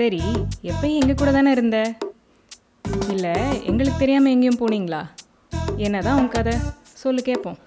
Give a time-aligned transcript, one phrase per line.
[0.00, 0.20] சரி
[0.70, 1.78] எப்பயும் எங்கள் கூட தானே இருந்த?
[3.14, 3.32] இல்லை
[3.70, 5.00] எங்களுக்கு தெரியாமல் எங்கேயும் போனீங்களா?
[5.86, 6.54] என்ன தான் உன் கதை?
[7.02, 7.58] சொல்லு கேட்போம்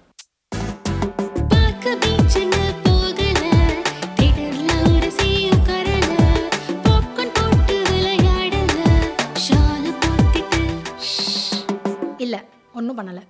[12.24, 12.40] இல்லை
[12.78, 13.24] ஒன்றும் பண்ணலை.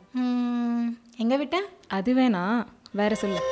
[1.25, 2.59] எங்கே விட்டேன் அது வேணாம்
[3.01, 3.43] வேற சொல்லு.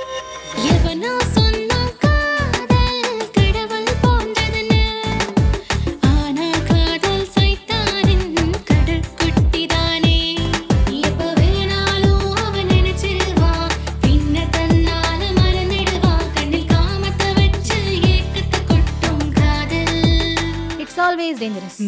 [20.92, 21.80] it's always dangerous.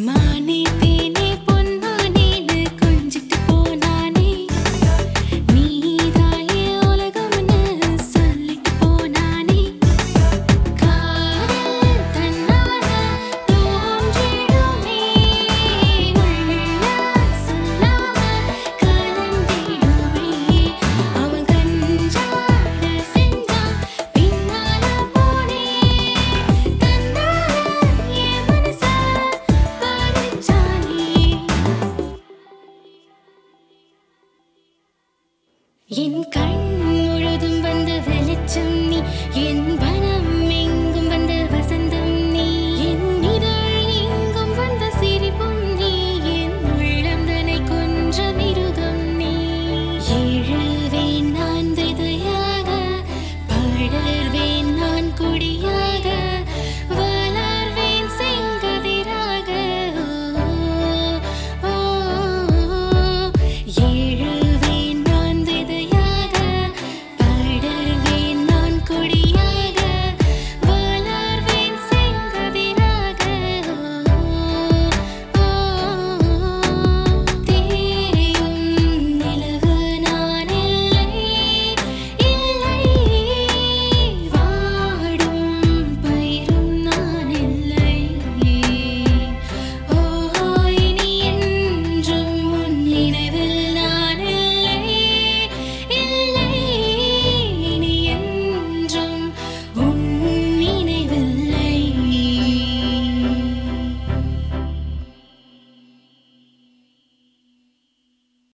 [53.85, 55.74] விடவேன் நான் குடியா